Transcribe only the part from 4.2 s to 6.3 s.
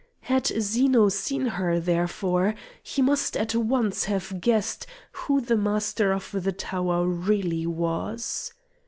guessed who the Master